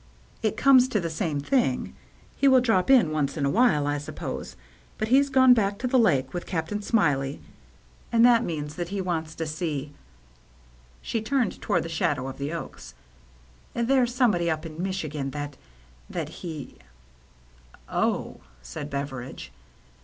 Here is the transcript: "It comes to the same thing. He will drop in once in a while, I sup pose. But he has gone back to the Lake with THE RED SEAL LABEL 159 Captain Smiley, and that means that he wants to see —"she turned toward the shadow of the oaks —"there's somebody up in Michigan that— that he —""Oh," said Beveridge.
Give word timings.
"It 0.49 0.57
comes 0.57 0.87
to 0.87 0.99
the 0.99 1.11
same 1.11 1.39
thing. 1.39 1.95
He 2.35 2.47
will 2.47 2.59
drop 2.59 2.89
in 2.89 3.11
once 3.11 3.37
in 3.37 3.45
a 3.45 3.51
while, 3.51 3.85
I 3.85 3.99
sup 3.99 4.15
pose. 4.15 4.55
But 4.97 5.09
he 5.09 5.17
has 5.17 5.29
gone 5.29 5.53
back 5.53 5.77
to 5.77 5.85
the 5.85 5.99
Lake 5.99 6.33
with 6.33 6.45
THE 6.47 6.55
RED 6.57 6.69
SEAL 6.83 6.97
LABEL 6.97 7.19
159 7.19 7.37
Captain 7.37 7.41
Smiley, 8.09 8.11
and 8.11 8.25
that 8.25 8.43
means 8.43 8.77
that 8.77 8.89
he 8.89 8.99
wants 8.99 9.35
to 9.35 9.45
see 9.45 9.93
—"she 11.03 11.21
turned 11.21 11.61
toward 11.61 11.83
the 11.83 11.89
shadow 11.89 12.27
of 12.27 12.39
the 12.39 12.51
oaks 12.51 12.95
—"there's 13.75 14.15
somebody 14.15 14.49
up 14.49 14.65
in 14.65 14.81
Michigan 14.81 15.29
that— 15.29 15.55
that 16.09 16.29
he 16.29 16.77
—""Oh," 17.87 18.37
said 18.63 18.89
Beveridge. 18.89 19.51